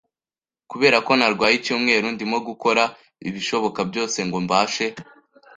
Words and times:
Kubera 0.71 0.97
ko 1.05 1.11
narwaye 1.19 1.53
icyumweru, 1.57 2.07
ndimo 2.15 2.37
gukora 2.47 2.83
ibishoboka 3.29 3.79
byose 3.89 4.17
ngo 4.27 4.37
mbashe. 4.45 4.85